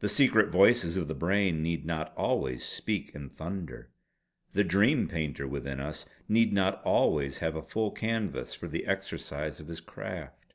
The 0.00 0.08
secret 0.08 0.48
voices 0.48 0.96
of 0.96 1.08
the 1.08 1.14
brain 1.14 1.62
need 1.62 1.84
not 1.84 2.14
always 2.16 2.64
speak 2.64 3.10
in 3.14 3.28
thunder; 3.28 3.90
the 4.54 4.64
Dream 4.64 5.06
Painter 5.08 5.46
within 5.46 5.78
us 5.78 6.06
need 6.26 6.54
not 6.54 6.82
always 6.84 7.40
have 7.40 7.54
a 7.54 7.60
full 7.60 7.90
canvas 7.90 8.54
for 8.54 8.66
the 8.66 8.86
exercise 8.86 9.60
of 9.60 9.68
his 9.68 9.82
craft." 9.82 10.54